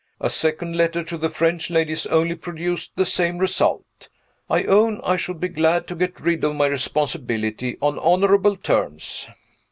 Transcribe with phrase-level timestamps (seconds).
[0.19, 4.09] A second letter to the French ladies only produced the same result.
[4.49, 9.27] I own I should be glad to get rid of my responsibility on honorable terms."